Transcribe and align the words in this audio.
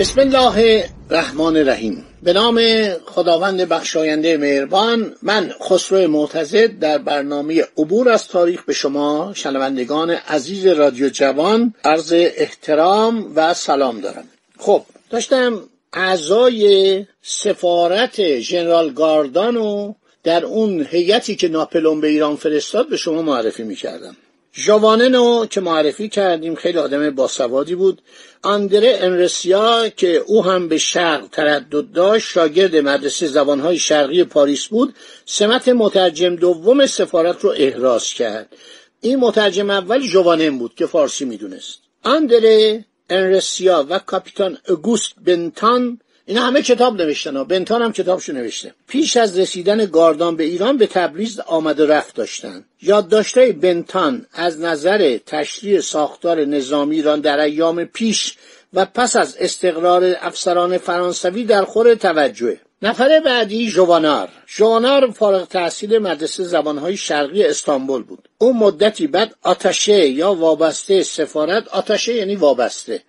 بسم 0.00 0.20
الله 0.20 0.84
الرحمن 1.10 1.56
الرحیم. 1.56 2.04
به 2.22 2.32
نام 2.32 2.60
خداوند 3.06 3.60
بخشاینده 3.60 4.36
مهربان 4.36 5.14
من 5.22 5.54
خسرو 5.62 6.08
معتزد 6.08 6.78
در 6.78 6.98
برنامه 6.98 7.64
عبور 7.78 8.08
از 8.08 8.28
تاریخ 8.28 8.64
به 8.64 8.72
شما 8.72 9.32
شنوندگان 9.34 10.10
عزیز 10.10 10.66
رادیو 10.66 11.08
جوان 11.08 11.74
عرض 11.84 12.12
احترام 12.12 13.32
و 13.34 13.54
سلام 13.54 14.00
دارم. 14.00 14.24
خب 14.58 14.82
داشتم 15.10 15.62
اعضای 15.92 17.06
سفارت 17.22 18.38
ژنرال 18.38 18.92
گاردانو 18.92 19.94
در 20.24 20.44
اون 20.44 20.86
هیئتی 20.90 21.36
که 21.36 21.48
ناپلون 21.48 22.00
به 22.00 22.08
ایران 22.08 22.36
فرستاد 22.36 22.88
به 22.88 22.96
شما 22.96 23.22
معرفی 23.22 23.62
می‌کردم. 23.62 24.16
ژواننو 24.54 25.46
که 25.46 25.60
معرفی 25.60 26.08
کردیم 26.08 26.54
خیلی 26.54 26.78
آدم 26.78 27.10
باسوادی 27.10 27.74
بود. 27.74 28.02
آندره 28.42 28.98
انرسیا 29.00 29.88
که 29.88 30.16
او 30.16 30.44
هم 30.44 30.68
به 30.68 30.78
شرق 30.78 31.28
تردد 31.32 31.92
داشت 31.92 32.26
شاگرد 32.28 32.76
مدرسه 32.76 33.26
زبانهای 33.26 33.78
شرقی 33.78 34.24
پاریس 34.24 34.66
بود 34.66 34.94
سمت 35.26 35.68
مترجم 35.68 36.36
دوم 36.36 36.86
سفارت 36.86 37.40
رو 37.40 37.54
احراز 37.56 38.04
کرد. 38.04 38.56
این 39.00 39.18
مترجم 39.18 39.70
اول 39.70 40.00
ژوانن 40.00 40.58
بود 40.58 40.74
که 40.74 40.86
فارسی 40.86 41.24
می‌دونست. 41.24 41.78
آندره 42.04 42.84
انرسیا 43.10 43.86
و 43.88 43.98
کاپیتان 43.98 44.58
اوگوست 44.68 45.12
بنتان 45.24 46.00
اینا 46.26 46.42
همه 46.46 46.62
کتاب 46.62 47.02
نوشتن 47.02 47.36
ها. 47.36 47.44
بنتان 47.44 47.82
هم 47.82 47.92
کتابشو 47.92 48.32
نوشته. 48.32 48.74
پیش 48.88 49.16
از 49.16 49.38
رسیدن 49.38 49.86
گاردان 49.86 50.36
به 50.36 50.44
ایران 50.44 50.76
به 50.76 50.86
تبریز 50.86 51.40
آمد 51.40 51.80
و 51.80 51.86
رفت 51.86 52.14
داشتن. 52.14 52.64
یادداشتهای 52.82 53.52
بنتان 53.52 54.26
از 54.32 54.60
نظر 54.60 55.18
تشریع 55.26 55.80
ساختار 55.80 56.44
نظامی 56.44 56.96
ایران 56.96 57.20
در 57.20 57.40
ایام 57.40 57.84
پیش 57.84 58.34
و 58.74 58.84
پس 58.84 59.16
از 59.16 59.36
استقرار 59.40 60.16
افسران 60.20 60.78
فرانسوی 60.78 61.44
در 61.44 61.64
خور 61.64 61.94
توجه. 61.94 62.60
نفر 62.82 63.20
بعدی 63.24 63.70
جوانار. 63.70 64.28
جوانار 64.46 65.10
فارغ 65.10 65.48
تحصیل 65.48 65.98
مدرسه 65.98 66.44
زبانهای 66.44 66.96
شرقی 66.96 67.44
استانبول 67.44 68.02
بود. 68.02 68.28
او 68.38 68.52
مدتی 68.52 69.06
بعد 69.06 69.34
آتشه 69.42 70.08
یا 70.08 70.34
وابسته 70.34 71.02
سفارت 71.02 71.68
آتشه 71.68 72.14
یعنی 72.14 72.36
وابسته. 72.36 73.02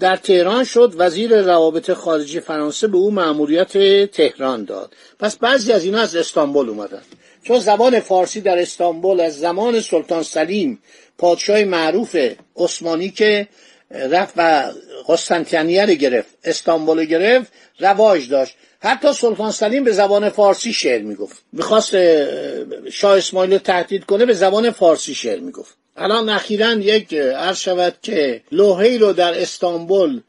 در 0.00 0.16
تهران 0.16 0.64
شد 0.64 0.94
وزیر 0.96 1.40
روابط 1.40 1.92
خارجی 1.92 2.40
فرانسه 2.40 2.86
به 2.86 2.96
او 2.96 3.10
مأموریت 3.10 3.72
تهران 4.10 4.64
داد. 4.64 4.94
پس 5.18 5.36
بعضی 5.36 5.72
از 5.72 5.84
اینا 5.84 6.00
از 6.00 6.16
استانبول 6.16 6.68
اومدن. 6.68 7.02
چون 7.42 7.58
زبان 7.58 8.00
فارسی 8.00 8.40
در 8.40 8.58
استانبول 8.58 9.20
از 9.20 9.38
زمان 9.38 9.80
سلطان 9.80 10.22
سلیم 10.22 10.82
پادشاه 11.18 11.64
معروف 11.64 12.16
عثمانی 12.56 13.10
که 13.10 13.48
رفت 13.90 14.34
و 14.36 14.72
قسطنطنیه 15.08 15.86
رو 15.86 15.94
گرفت 15.94 16.28
استانبول 16.44 17.04
گرفت 17.04 17.52
رواج 17.78 18.28
داشت. 18.28 18.56
حتی 18.80 19.12
سلطان 19.12 19.50
سلیم 19.50 19.84
به 19.84 19.92
زبان 19.92 20.28
فارسی 20.28 20.72
شعر 20.72 21.02
می‌گفت. 21.02 21.44
می‌خواست 21.52 21.96
شاه 22.90 23.16
اسماعیل 23.16 23.52
رو 23.52 23.58
تهدید 23.58 24.04
کنه 24.04 24.26
به 24.26 24.32
زبان 24.32 24.70
فارسی 24.70 25.14
شعر 25.14 25.40
می‌گفت. 25.40 25.76
الان 25.96 26.28
اخیرا 26.28 26.72
یک 26.72 27.14
عرض 27.14 27.58
شود 27.58 27.94
که 28.02 28.42
لوحه‌ای 28.52 28.98
رو 28.98 29.12
در 29.12 29.40
استانبول 29.40 30.20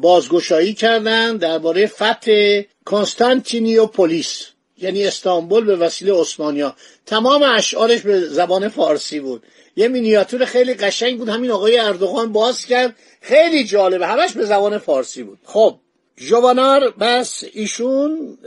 بازگشایی 0.00 0.74
کردن 0.74 1.36
درباره 1.36 1.86
فتح 1.86 2.60
کنستانتینیوپولیس 2.84 4.46
یعنی 4.78 5.06
استانبول 5.06 5.64
به 5.64 5.76
وسیله 5.76 6.20
عثمانیا. 6.20 6.76
تمام 7.06 7.42
اشعارش 7.42 8.00
به 8.00 8.20
زبان 8.20 8.68
فارسی 8.68 9.20
بود. 9.20 9.42
یه 9.76 9.88
مینیاتور 9.88 10.44
خیلی 10.44 10.74
قشنگ 10.74 11.18
بود. 11.18 11.28
همین 11.28 11.50
آقای 11.50 11.78
اردوغان 11.78 12.32
باز 12.32 12.66
کرد. 12.66 12.96
خیلی 13.20 13.64
جالبه 13.64 14.06
همش 14.06 14.32
به 14.32 14.44
زبان 14.44 14.78
فارسی 14.78 15.22
بود. 15.22 15.38
خب 15.44 15.78
جوانار 16.16 16.90
بس 16.90 17.44
ایشون 17.52 18.38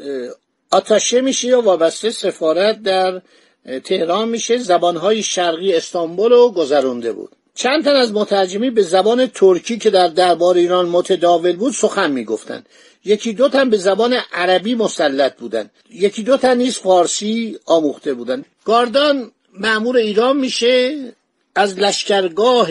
آتاشه 0.71 1.21
میشه 1.21 1.47
یا 1.47 1.61
وابسته 1.61 2.09
سفارت 2.09 2.81
در 2.81 3.21
تهران 3.83 4.29
میشه 4.29 4.57
زبانهای 4.57 5.23
شرقی 5.23 5.73
استانبول 5.73 6.31
رو 6.31 6.51
گذرونده 6.51 7.13
بود. 7.13 7.29
چند 7.55 7.83
تن 7.83 7.95
از 7.95 8.13
مترجمی 8.13 8.69
به 8.69 8.81
زبان 8.81 9.25
ترکی 9.25 9.77
که 9.77 9.89
در 9.89 10.07
دربار 10.07 10.55
ایران 10.55 10.89
متداول 10.89 11.55
بود 11.55 11.73
سخن 11.73 12.11
می‌گفتند. 12.11 12.69
یکی 13.05 13.33
دو 13.33 13.49
تن 13.49 13.69
به 13.69 13.77
زبان 13.77 14.17
عربی 14.33 14.75
مسلط 14.75 15.37
بودند. 15.37 15.71
یکی 15.89 16.23
دو 16.23 16.37
تن 16.37 16.57
نیز 16.57 16.77
فارسی 16.77 17.59
آموخته 17.65 18.13
بودند. 18.13 18.45
گاردان 18.65 19.31
معمور 19.53 19.97
ایران 19.97 20.37
میشه 20.37 20.97
از 21.55 21.79
لشکرگاه 21.79 22.67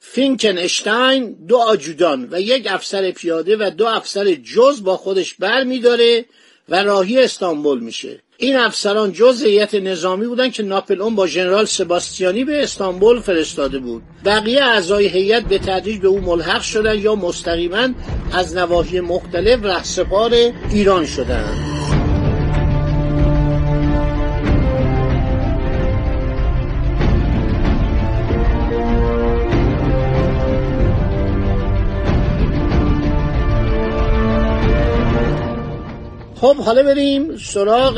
فینکن 0.00 0.58
اشتاین 0.58 1.32
دو 1.48 1.56
آجودان 1.56 2.28
و 2.30 2.40
یک 2.40 2.66
افسر 2.70 3.10
پیاده 3.10 3.56
و 3.56 3.70
دو 3.70 3.86
افسر 3.86 4.34
جز 4.34 4.82
با 4.82 4.96
خودش 4.96 5.34
بر 5.34 5.64
میداره 5.64 6.24
و 6.68 6.82
راهی 6.82 7.18
استانبول 7.18 7.80
میشه. 7.80 8.22
این 8.42 8.56
افسران 8.56 9.12
جز 9.12 9.44
نظامی 9.74 10.26
بودن 10.26 10.50
که 10.50 10.62
ناپلئون 10.62 11.14
با 11.14 11.26
ژنرال 11.26 11.64
سباستیانی 11.64 12.44
به 12.44 12.62
استانبول 12.62 13.20
فرستاده 13.20 13.78
بود. 13.78 14.02
بقیه 14.24 14.64
اعضای 14.64 15.06
هیئت 15.06 15.42
به 15.42 15.58
تدریج 15.58 16.00
به 16.00 16.08
او 16.08 16.20
ملحق 16.20 16.62
شدند 16.62 16.98
یا 16.98 17.14
مستقیما 17.14 17.88
از 18.32 18.56
نواحی 18.56 19.00
مختلف 19.00 19.64
رهسپار 19.64 20.34
ایران 20.70 21.06
شدند 21.06 21.71
خب 36.42 36.56
حالا 36.56 36.82
بریم 36.82 37.36
سراغ 37.36 37.94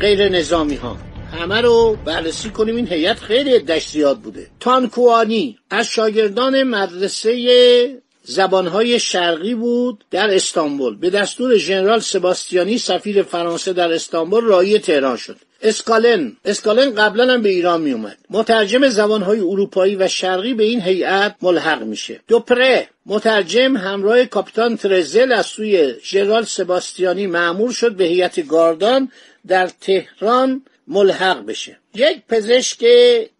غیر 0.00 0.28
نظامی 0.28 0.74
ها. 0.74 0.96
همه 1.32 1.60
رو 1.60 1.96
بررسی 2.04 2.50
کنیم. 2.50 2.76
این 2.76 2.88
هیئت 2.88 3.18
خیلی 3.18 3.54
عدش 3.54 3.88
زیاد 3.88 4.18
بوده. 4.18 4.46
تانکوانی 4.60 5.58
از 5.70 5.86
شاگردان 5.86 6.62
مدرسه 6.62 8.02
زبانهای 8.22 8.98
شرقی 8.98 9.54
بود 9.54 10.04
در 10.10 10.34
استانبول. 10.34 10.96
به 10.96 11.10
دستور 11.10 11.56
ژنرال 11.56 12.00
سباستیانی 12.00 12.78
سفیر 12.78 13.22
فرانسه 13.22 13.72
در 13.72 13.92
استانبول 13.92 14.44
رایی 14.44 14.78
تهران 14.78 15.16
شد. 15.16 15.36
اسکالن. 15.62 16.36
اسکالن 16.44 16.94
قبلا 16.94 17.32
هم 17.32 17.42
به 17.42 17.48
ایران 17.48 17.80
می 17.80 17.92
اومد 17.92 18.16
مترجم 18.30 18.88
زبانهای 18.88 19.40
اروپایی 19.40 19.96
و 19.96 20.08
شرقی 20.08 20.54
به 20.54 20.64
این 20.64 20.80
هیئت 20.80 21.36
ملحق 21.42 21.82
میشه. 21.82 22.20
دوپره. 22.28 22.88
مترجم 23.06 23.76
همراه 23.76 24.24
کاپیتان 24.24 24.76
ترزل 24.76 25.32
از 25.32 25.46
سوی 25.46 25.94
ژنرال 26.04 26.44
سباستیانی 26.44 27.26
معمور 27.26 27.72
شد 27.72 27.92
به 27.92 28.04
هیئت 28.04 28.46
گاردان 28.46 29.10
در 29.46 29.70
تهران 29.80 30.62
ملحق 30.88 31.46
بشه. 31.46 31.78
یک 31.94 32.22
پزشک 32.28 32.84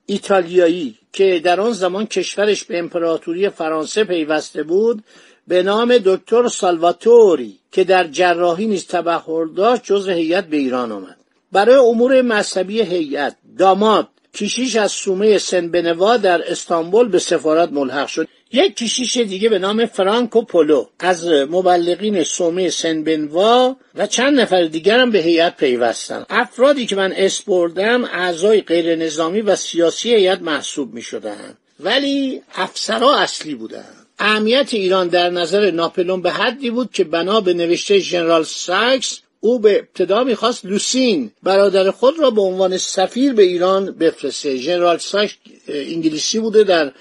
ایتالیایی 0.06 0.98
که 1.12 1.40
در 1.44 1.60
آن 1.60 1.72
زمان 1.72 2.06
کشورش 2.06 2.64
به 2.64 2.78
امپراتوری 2.78 3.48
فرانسه 3.48 4.04
پیوسته 4.04 4.62
بود 4.62 5.04
به 5.48 5.62
نام 5.62 5.98
دکتر 6.04 6.48
سالواتوری 6.48 7.58
که 7.72 7.84
در 7.84 8.06
جراحی 8.06 8.66
نیز 8.66 8.86
تبحر 8.86 9.44
داشت 9.44 9.82
جزو 9.84 10.10
هیئت 10.10 10.46
به 10.46 10.56
ایران 10.56 10.92
آمد. 10.92 11.16
برای 11.52 11.76
امور 11.76 12.22
مذهبی 12.22 12.82
هیئت 12.82 13.36
داماد 13.58 14.08
کشیش 14.34 14.76
از 14.76 14.92
سومه 14.92 15.38
سنبنوا 15.38 16.16
در 16.16 16.50
استانبول 16.50 17.08
به 17.08 17.18
سفارت 17.18 17.72
ملحق 17.72 18.06
شد. 18.06 18.28
یک 18.52 18.76
کشیش 18.76 19.16
دیگه 19.16 19.48
به 19.48 19.58
نام 19.58 19.86
فرانکو 19.86 20.42
پولو 20.42 20.86
از 20.98 21.26
مبلغین 21.26 22.24
سومه 22.24 22.70
سنبنوا 22.70 23.76
و 23.94 24.06
چند 24.06 24.40
نفر 24.40 24.64
دیگر 24.64 24.98
هم 24.98 25.10
به 25.10 25.18
هیئت 25.18 25.56
پیوستن. 25.56 26.24
افرادی 26.30 26.86
که 26.86 26.96
من 26.96 27.12
اسپردم 27.12 28.04
اعضای 28.04 28.60
غیر 28.60 28.96
نظامی 28.96 29.40
و 29.40 29.56
سیاسی 29.56 30.14
هیئت 30.14 30.42
محسوب 30.42 30.94
می 30.94 31.02
شدن. 31.02 31.56
ولی 31.80 32.42
افسرها 32.54 33.16
اصلی 33.16 33.54
بودند 33.54 34.06
اهمیت 34.18 34.74
ایران 34.74 35.08
در 35.08 35.30
نظر 35.30 35.70
ناپلون 35.70 36.22
به 36.22 36.30
حدی 36.30 36.70
بود 36.70 36.92
که 36.92 37.04
بنا 37.04 37.40
به 37.40 37.54
نوشته 37.54 37.98
ژنرال 37.98 38.44
سایکس 38.44 39.20
او 39.40 39.58
به 39.58 39.78
ابتدا 39.78 40.24
می‌خواست 40.24 40.64
لوسین 40.64 41.30
برادر 41.42 41.90
خود 41.90 42.20
را 42.20 42.30
به 42.30 42.40
عنوان 42.40 42.78
سفیر 42.78 43.32
به 43.32 43.42
ایران 43.42 43.92
بفرسته. 43.92 44.56
ژنرال 44.56 44.98
سایکس 44.98 45.34
انگلیسی 45.68 46.38
بوده 46.38 46.64
در 46.64 46.92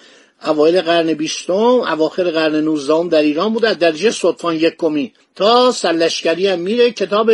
اوایل 0.45 0.81
قرن 0.81 1.13
بیستم 1.13 1.53
اواخر 1.53 2.31
قرن 2.31 2.55
نوزدهم 2.55 3.09
در 3.09 3.21
ایران 3.21 3.53
بود 3.53 3.65
از 3.65 3.79
درجه 3.79 4.11
ستوان 4.11 4.55
یکمی. 4.55 5.13
تا 5.35 5.71
سرلشکری 5.71 6.47
هم 6.47 6.59
میره 6.59 6.91
کتاب 6.91 7.31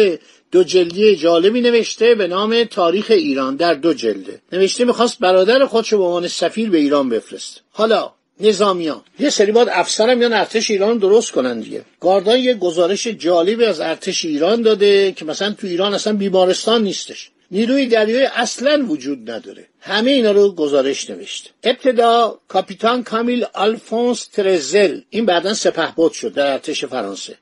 دو 0.51 0.63
جلدی 0.63 1.15
جالبی 1.15 1.62
نوشته 1.62 2.15
به 2.15 2.27
نام 2.27 2.63
تاریخ 2.63 3.06
ایران 3.09 3.56
در 3.56 3.74
دو 3.74 3.94
جلده 3.94 4.42
نوشته 4.51 4.86
می‌خواست 4.86 5.19
برادر 5.19 5.65
خودشو 5.65 5.98
به 5.98 6.03
عنوان 6.03 6.27
سفیر 6.27 6.69
به 6.69 6.77
ایران 6.77 7.09
بفرست 7.09 7.62
حالا 7.71 8.12
نظامیان. 8.41 9.01
یه 9.19 9.29
سری 9.29 9.51
باید 9.51 9.69
افسرم 9.71 10.21
یا 10.21 10.27
ارتش 10.27 10.71
ایران 10.71 10.97
درست 10.97 11.31
کنن 11.31 11.59
دیگه. 11.59 11.81
گاردان 11.99 12.39
یه 12.39 12.53
گزارش 12.53 13.07
جالبی 13.07 13.65
از 13.65 13.79
ارتش 13.79 14.25
ایران 14.25 14.61
داده 14.61 15.11
که 15.11 15.25
مثلا 15.25 15.51
تو 15.51 15.67
ایران 15.67 15.93
اصلا 15.93 16.13
بیمارستان 16.13 16.83
نیستش. 16.83 17.29
نیروی 17.51 17.85
دریایی 17.85 18.25
اصلا 18.25 18.85
وجود 18.89 19.31
نداره. 19.31 19.67
همه 19.79 20.11
اینا 20.11 20.31
رو 20.31 20.55
گزارش 20.55 21.09
نوشته. 21.09 21.49
ابتدا 21.63 22.39
کاپیتان 22.47 23.03
کامیل 23.03 23.45
آلفونس 23.53 24.25
ترزل 24.25 25.01
این 25.09 25.25
بعدا 25.25 25.53
سپهبد 25.53 26.11
شد 26.11 26.33
در 26.33 26.51
ارتش 26.51 26.85
فرانسه. 26.85 27.35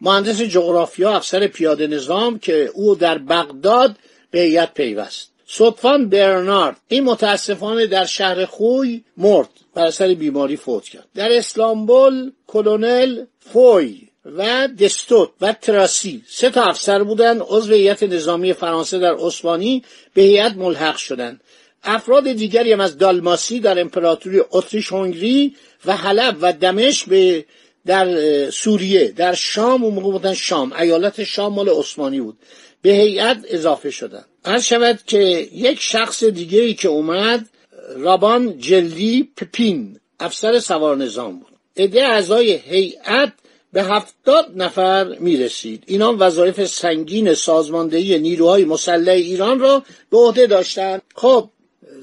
مهندس 0.00 0.40
جغرافیا 0.40 1.16
افسر 1.16 1.46
پیاده 1.46 1.86
نظام 1.86 2.38
که 2.38 2.70
او 2.74 2.94
در 2.94 3.18
بغداد 3.18 3.96
به 4.30 4.68
پیوست. 4.74 5.33
صدفان 5.46 6.08
برنارد. 6.08 6.76
این 6.88 7.04
متاسفانه 7.04 7.86
در 7.86 8.04
شهر 8.04 8.44
خوی 8.44 9.04
مرد 9.16 9.48
بر 9.74 9.86
اثر 9.86 10.14
بیماری 10.14 10.56
فوت 10.56 10.84
کرد. 10.84 11.08
در 11.14 11.32
اسلامبول 11.32 12.32
کلونل 12.46 13.24
فوی 13.52 14.08
و 14.24 14.68
دستوت 14.68 15.30
و 15.40 15.52
تراسی 15.52 16.22
سه 16.28 16.50
تا 16.50 16.62
افسر 16.62 17.02
بودند. 17.02 17.42
عضو 17.48 17.72
هیئت 17.72 18.02
نظامی 18.02 18.52
فرانسه 18.52 18.98
در 18.98 19.12
اسبانی 19.12 19.82
به 20.14 20.22
هیئت 20.22 20.52
ملحق 20.56 20.96
شدند. 20.96 21.40
افراد 21.84 22.32
دیگری 22.32 22.72
هم 22.72 22.80
از 22.80 22.98
دالماسی 22.98 23.60
در 23.60 23.80
امپراتوری 23.80 24.42
اتریش 24.50 24.92
هنگری 24.92 25.56
و 25.84 25.96
حلب 25.96 26.36
و 26.40 26.52
دمشق 26.52 27.08
به 27.08 27.44
در 27.86 28.50
سوریه 28.50 29.08
در 29.08 29.34
شام 29.34 29.84
اون 29.84 29.94
موقع 29.94 30.32
شام 30.32 30.72
ایالت 30.72 31.24
شام 31.24 31.54
مال 31.54 31.68
عثمانی 31.68 32.20
بود. 32.20 32.38
به 32.82 32.90
هیئت 32.90 33.38
اضافه 33.48 33.90
شدن 33.90 34.24
هر 34.44 34.60
شود 34.60 35.00
که 35.06 35.48
یک 35.52 35.80
شخص 35.80 36.24
دیگه 36.24 36.60
ای 36.62 36.74
که 36.74 36.88
اومد 36.88 37.48
رابان 37.96 38.58
جلدی 38.58 39.28
پپین 39.36 40.00
افسر 40.20 40.58
سوار 40.58 40.96
نظام 40.96 41.38
بود. 41.38 41.52
عده 41.76 42.04
اعضای 42.04 42.52
هیئت 42.52 43.32
به 43.72 43.82
هفتاد 43.82 44.52
نفر 44.56 45.16
می 45.20 45.36
رسید 45.36 45.84
اینا 45.86 46.16
وظایف 46.18 46.64
سنگین 46.64 47.34
سازماندهی 47.34 48.18
نیروهای 48.18 48.64
مسلح 48.64 49.12
ایران 49.12 49.60
را 49.60 49.82
به 50.10 50.18
عهده 50.18 50.46
داشتند. 50.46 51.02
خب 51.14 51.50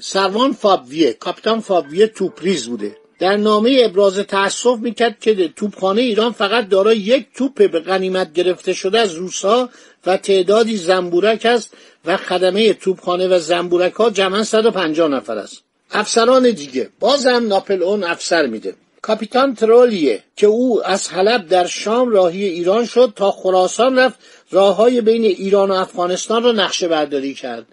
سروان 0.00 0.52
فابویه 0.52 1.12
کاپیتان 1.12 1.60
فابویه 1.60 2.06
توپریز 2.06 2.66
بوده. 2.66 2.96
در 3.18 3.36
نامه 3.36 3.82
ابراز 3.84 4.18
تأسف 4.18 4.78
می‌کرد 4.78 5.20
که 5.20 5.48
توپخانه 5.48 6.02
ایران 6.02 6.32
فقط 6.32 6.68
دارای 6.68 6.98
یک 6.98 7.26
توپ 7.34 7.70
به 7.70 7.80
غنیمت 7.80 8.32
گرفته 8.32 8.72
شده 8.72 9.00
از 9.00 9.14
روسا 9.14 9.68
و 10.06 10.16
تعدادی 10.16 10.76
زنبورک 10.76 11.46
است 11.46 11.74
و 12.04 12.16
خدمه 12.16 12.72
توپخانه 12.72 13.28
و 13.28 13.38
زنبورک 13.38 13.92
ها 13.92 14.10
جمعا 14.10 14.44
150 14.44 15.08
نفر 15.08 15.38
است. 15.38 15.62
افسران 15.90 16.50
دیگه. 16.50 16.90
بازم 17.00 17.46
ناپل 17.48 17.82
اون 17.82 18.04
افسر 18.04 18.46
میده. 18.46 18.74
کاپیتان 19.02 19.54
ترولیه 19.54 20.22
که 20.36 20.46
او 20.46 20.86
از 20.86 21.08
حلب 21.08 21.48
در 21.48 21.66
شام 21.66 22.08
راهی 22.10 22.44
ایران 22.44 22.86
شد 22.86 23.12
تا 23.16 23.30
خراسان 23.30 23.98
رفت 23.98 24.18
راه 24.50 24.76
های 24.76 25.00
بین 25.00 25.24
ایران 25.24 25.70
و 25.70 25.74
افغانستان 25.74 26.42
را 26.42 26.52
نقشه 26.52 26.88
برداری 26.88 27.34
کرد. 27.34 27.66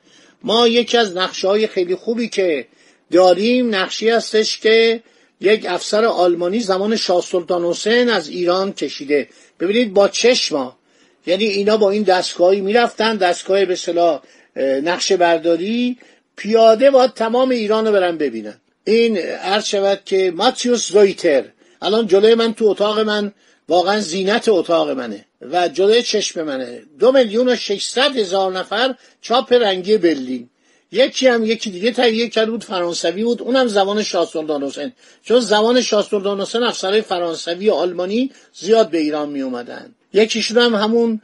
ما 0.44 0.68
یکی 0.68 0.98
از 0.98 1.18
نقشه 1.18 1.48
های 1.48 1.68
خیلی 1.68 1.96
خوبی 1.96 2.30
که 2.30 2.68
داریم 3.12 3.76
نقشی 3.76 4.10
هستش 4.10 4.60
که 4.60 5.04
یک 5.42 5.66
افسر 5.66 6.06
آلمانی 6.06 6.60
زمان 6.60 6.96
شاه 6.96 7.22
سلطان 7.22 7.66
حسین 7.66 8.10
از 8.10 8.30
ایران 8.30 8.74
کشیده. 8.74 9.30
ببینید 9.60 9.94
با 9.94 10.08
چشما 10.08 10.79
یعنی 11.26 11.46
اینا 11.46 11.78
با 11.78 11.90
این 11.90 12.04
دستگاهی 12.04 12.62
می‌رفتن 12.62 13.16
دستگاه 13.16 13.66
به 13.66 13.76
صلاح 13.76 14.22
نقشه 14.56 15.18
برداری 15.18 15.98
پیاده 16.36 16.92
باید 16.92 17.14
تمام 17.14 17.50
ایران 17.50 17.88
رو 17.88 17.92
برن 17.92 18.18
ببینن. 18.18 18.56
این 18.84 19.18
عرض 19.18 19.66
شود 19.66 20.02
که 20.06 20.34
ماتیوس 20.36 20.92
زویتر 20.92 21.44
الان 21.82 22.08
جلوی 22.08 22.36
من 22.36 22.54
تو 22.54 22.66
اتاق 22.66 23.00
من 23.00 23.32
واقعا 23.70 24.00
زینت 24.00 24.50
اتاق 24.50 24.90
منه 24.90 25.26
و 25.42 25.68
جلوی 25.68 26.04
چشم 26.04 26.44
منه. 26.44 26.82
دو 27.00 27.12
میلیون 27.12 27.50
و 27.50 27.56
ششصد 27.56 28.18
هزار 28.18 28.52
نفر 28.52 28.96
چاپ 29.22 29.54
رنگی 29.54 29.98
برلین. 29.98 30.50
یکی 30.92 31.28
هم 31.28 31.46
یکی 31.46 31.70
دیگه 31.70 31.92
تهیه 31.92 32.30
کرده 32.30 32.52
بود 32.52 32.64
فرانسوی 32.64 33.24
بود 33.24 33.42
اونم 33.42 33.68
زمان 33.68 34.04
شاه 34.04 34.26
سلطان 34.26 34.64
حسین. 34.64 34.92
چون 35.24 35.40
زمان 35.40 35.82
شاه 35.82 36.08
سلطان 36.10 36.42
حسین 36.42 36.64
افسرهای 36.64 37.02
فرانسوی 37.02 37.70
و 37.70 37.74
آلمانی 37.74 38.32
زیاد 38.54 38.90
به 38.90 38.98
ایران 38.98 39.30
می 39.30 39.42
اومدن 39.42 39.96
یکیشون 40.14 40.58
هم 40.58 40.76
همون 40.76 41.22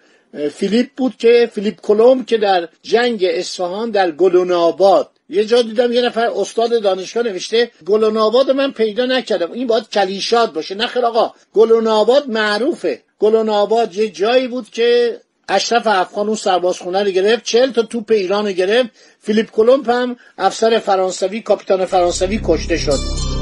فیلیپ 0.54 0.88
بود 0.98 1.18
که 1.18 1.50
فیلیپ 1.54 1.82
کلم 1.82 2.26
که 2.26 2.38
در 2.38 2.68
جنگ 2.82 3.26
اصفهان 3.30 3.92
در 3.92 4.12
گلوناباد. 4.12 5.10
یه 5.30 5.46
جا 5.46 5.62
دیدم 5.62 5.94
یه 5.94 6.02
نفر 6.02 6.30
استاد 6.36 6.82
دانشگاه 6.82 7.24
نوشته 7.24 7.72
گلوناباد 7.86 8.52
من 8.52 8.72
پیدا 8.72 9.06
نکردم. 9.06 9.52
این 9.52 9.68
باید 9.68 9.90
کلیشاد 9.90 10.54
باشه. 10.54 10.76
نخیر 10.76 11.06
آقا 11.06 11.34
گلوناباد 11.54 12.30
معروفه. 12.30 13.02
گلوناباد 13.20 13.96
یه 13.96 14.10
جایی 14.10 14.48
بود 14.48 14.70
که 14.70 15.20
اشرف 15.50 15.88
افغان 15.88 16.28
اون 16.28 16.36
سربازخونه 16.36 17.04
رو 17.04 17.10
گرفت 17.10 17.44
چهل 17.44 17.72
تا 17.72 17.82
توپ 17.82 18.12
ایران 18.12 18.46
رو 18.48 18.52
گرفت. 18.52 18.90
فیلیپ 19.22 19.52
کلمپ 19.52 19.90
هم 19.90 20.16
افسر 20.38 20.80
فرانسوی 20.80 21.42
کاپیتان 21.42 21.86
فرانسوی 21.86 22.40
کشته 22.44 22.78
شد. 22.78 23.35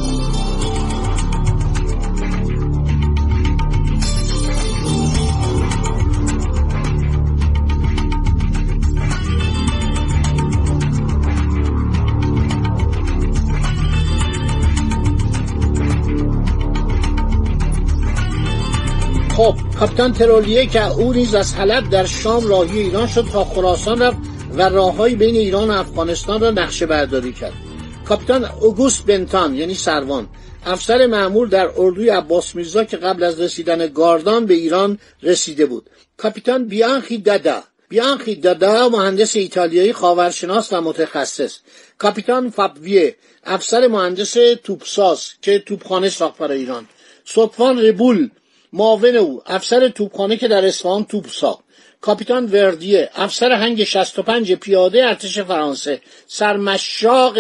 خب 19.38 19.56
کاپیتان 19.80 20.14
ترولیه 20.14 20.66
که 20.66 20.92
او 20.92 21.14
نیز 21.14 21.36
از 21.36 21.54
حلب 21.54 21.90
در 21.90 22.06
شام 22.06 22.48
راهی 22.48 22.80
ایران 22.80 23.08
شد 23.08 23.26
تا 23.34 23.44
خراسان 23.44 24.02
رفت 24.02 24.18
و 24.58 24.70
راههای 24.70 25.16
بین 25.16 25.36
ایران 25.36 25.70
و 25.72 25.74
افغانستان 25.74 26.42
را 26.42 26.52
نقشه 26.52 26.86
برداری 26.86 27.34
کرد. 27.34 27.54
کاپیتان 28.06 28.46
اوگوست 28.46 29.06
بنتان 29.06 29.56
یعنی 29.56 29.74
سروان 29.74 30.28
افسر 30.66 31.08
معمول 31.08 31.50
در 31.50 31.70
اردوی 31.78 32.10
عباس 32.10 32.56
میرزا 32.56 32.84
که 32.84 32.98
قبل 32.98 33.24
از 33.24 33.42
رسیدن 33.42 33.88
گاردان 33.88 34.46
به 34.46 34.54
ایران 34.54 35.00
رسیده 35.24 35.66
بود. 35.66 35.90
کاپیتان 36.18 36.68
بیانخی 36.68 37.18
دادا 37.18 37.64
بیانخی 37.90 38.36
دادا 38.36 38.90
مهندس 38.90 39.36
ایتالیایی 39.36 39.94
خاورشناس 39.94 40.74
و 40.74 40.82
متخصص. 40.82 41.58
کاپیتان 41.98 42.50
فابویه 42.50 43.16
افسر 43.44 43.88
مهندس 43.88 44.34
توپساز 44.64 45.30
که 45.42 45.60
توپخانه 45.60 46.10
ساخت 46.10 46.38
برای 46.38 46.58
ایران. 46.58 46.88
صدفان 47.26 47.80
ربول 47.80 48.30
معاون 48.74 49.16
او 49.16 49.42
افسر 49.46 49.88
توپخانه 49.88 50.38
که 50.38 50.48
در 50.48 50.66
اصفهان 50.66 51.06
توپ 51.06 51.28
ساخت. 51.28 51.64
کاپیتان 52.02 52.46
وردیه 52.46 53.10
افسر 53.16 53.52
هنگ 53.52 53.84
65 53.84 54.54
پیاده 54.54 55.06
ارتش 55.06 55.40
فرانسه 55.40 56.02
سرمشاق 56.28 57.38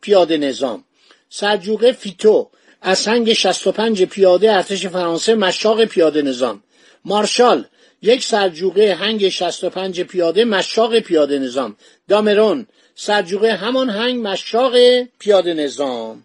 پیاده 0.00 0.36
نظام. 0.36 0.84
سرجوقه 1.28 1.92
فیتو 1.92 2.48
از 2.82 3.08
هنگ 3.08 3.32
65 3.32 4.04
پیاده 4.04 4.52
ارتش 4.52 4.86
فرانسه 4.86 5.34
مشاق 5.34 5.84
پیاده 5.84 6.22
نظام. 6.22 6.62
مارشال 7.04 7.64
یک 8.02 8.24
سرجوقه 8.24 8.94
هنگ 8.94 9.28
65 9.28 10.00
پیاده 10.00 10.44
مشاق 10.44 10.98
پیاده 10.98 11.38
نظام. 11.38 11.76
دامرون 12.08 12.66
سرجوقه 12.94 13.52
همان 13.52 13.90
هنگ 13.90 14.26
مشاق 14.26 14.72
پیاده 15.18 15.54
نظام. 15.54 16.22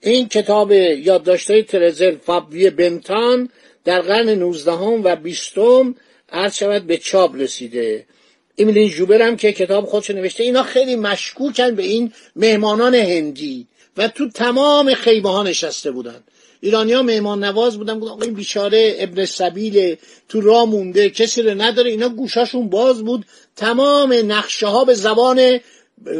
این 0.00 0.28
کتاب 0.28 0.72
یادداشت‌های 0.72 1.62
ترزل 1.62 2.16
فابوی 2.16 2.70
بنتان 2.70 3.48
در 3.84 4.00
قرن 4.00 4.28
نوزدهم 4.28 5.04
و 5.04 5.16
بیستم 5.16 5.94
عرض 6.32 6.54
شود 6.54 6.86
به 6.86 6.96
چاپ 6.96 7.34
رسیده. 7.36 8.06
ایمیلین 8.54 8.88
جوبر 8.88 9.22
هم 9.22 9.36
که 9.36 9.52
کتاب 9.52 9.86
خودش 9.86 10.10
نوشته 10.10 10.42
اینا 10.42 10.62
خیلی 10.62 10.96
مشکوکن 10.96 11.74
به 11.74 11.82
این 11.82 12.12
مهمانان 12.36 12.94
هندی 12.94 13.66
و 13.96 14.08
تو 14.08 14.28
تمام 14.28 14.94
خیمه 14.94 15.30
ها 15.30 15.42
نشسته 15.42 15.90
بودن. 15.90 16.22
ایرانیا 16.60 17.02
مهمان 17.02 17.44
نواز 17.44 17.78
بودن 17.78 18.00
بودن 18.00 18.22
این 18.22 18.34
بیچاره 18.34 18.96
ابن 18.98 19.24
سبیل 19.24 19.96
تو 20.28 20.40
راه 20.40 20.64
مونده 20.64 21.10
کسی 21.10 21.42
رو 21.42 21.62
نداره 21.62 21.90
اینا 21.90 22.08
گوشاشون 22.08 22.68
باز 22.68 23.02
بود. 23.02 23.24
تمام 23.56 24.12
نقشه 24.26 24.66
ها 24.66 24.84
به 24.84 24.94
زبان 24.94 25.60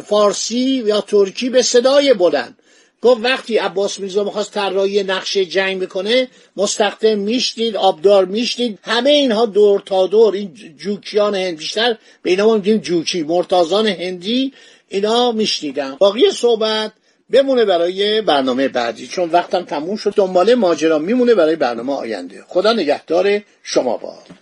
فارسی 0.05 0.83
یا 0.87 1.01
ترکی 1.01 1.51
به 1.51 1.63
صدای 1.63 2.15
بلند. 2.15 2.59
گفت 3.03 3.21
وقتی 3.25 3.57
عباس 3.57 4.01
میرزا 4.01 4.25
می‌خواست 4.25 4.53
طراحی 4.53 5.03
نقشه 5.03 5.45
جنگ 5.45 5.83
بکنه 5.83 6.29
مستخدم 6.57 7.19
می‌شدید 7.19 7.77
آبدار 7.77 8.25
می‌شدید 8.25 8.79
همه 8.83 9.11
اینها 9.11 9.47
دور 9.47 9.81
تا 9.81 10.07
دور 10.07 10.35
این 10.35 10.55
جوکیان 10.79 11.35
هند 11.35 11.57
بیشتر 11.57 11.97
به 12.23 12.31
اینا 12.31 12.47
ما 12.47 12.55
میگیم 12.55 12.77
جوکی 12.77 13.23
مرتازان 13.23 13.87
هندی 13.87 14.53
اینا 14.89 15.33
میشنیدن. 15.33 15.97
باقی 15.99 16.31
صحبت 16.31 16.93
بمونه 17.31 17.65
برای 17.65 18.21
برنامه 18.21 18.69
بعدی 18.69 19.07
چون 19.07 19.31
وقتم 19.31 19.65
تموم 19.65 19.97
شد. 19.97 20.15
دنباله 20.17 20.55
ماجرا 20.55 20.99
میمونه 20.99 21.35
برای 21.35 21.57
برنامه 21.57 21.93
آینده. 21.93 22.45
خدا 22.49 22.73
نگهدار 22.73 23.41
شما 23.63 23.97
باد. 23.97 24.42